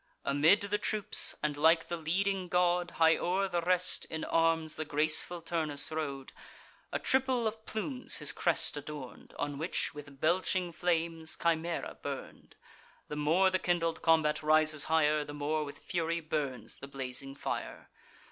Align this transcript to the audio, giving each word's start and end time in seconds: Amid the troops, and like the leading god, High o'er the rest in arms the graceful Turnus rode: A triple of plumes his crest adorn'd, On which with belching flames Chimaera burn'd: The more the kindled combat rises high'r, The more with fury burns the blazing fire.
Amid 0.25 0.61
the 0.61 0.79
troops, 0.79 1.35
and 1.43 1.55
like 1.55 1.87
the 1.87 1.95
leading 1.95 2.47
god, 2.47 2.89
High 2.97 3.17
o'er 3.17 3.47
the 3.47 3.61
rest 3.61 4.05
in 4.05 4.23
arms 4.23 4.75
the 4.75 4.83
graceful 4.83 5.43
Turnus 5.43 5.91
rode: 5.91 6.33
A 6.91 6.97
triple 6.97 7.45
of 7.45 7.67
plumes 7.67 8.17
his 8.17 8.31
crest 8.31 8.75
adorn'd, 8.75 9.35
On 9.37 9.59
which 9.59 9.93
with 9.93 10.19
belching 10.19 10.71
flames 10.73 11.37
Chimaera 11.37 11.97
burn'd: 12.01 12.55
The 13.09 13.15
more 13.15 13.51
the 13.51 13.59
kindled 13.59 14.01
combat 14.01 14.41
rises 14.41 14.85
high'r, 14.85 15.23
The 15.23 15.35
more 15.35 15.63
with 15.63 15.77
fury 15.77 16.19
burns 16.19 16.79
the 16.79 16.87
blazing 16.87 17.35
fire. 17.35 17.87